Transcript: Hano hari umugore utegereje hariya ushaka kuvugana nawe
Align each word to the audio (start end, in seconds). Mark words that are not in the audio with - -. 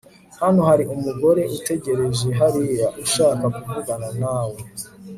Hano 0.41 0.61
hari 0.69 0.83
umugore 0.95 1.41
utegereje 1.55 2.27
hariya 2.39 2.87
ushaka 3.03 3.45
kuvugana 3.55 4.09
nawe 4.21 4.57